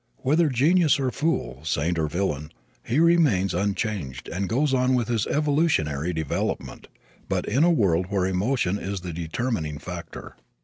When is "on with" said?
4.73-5.09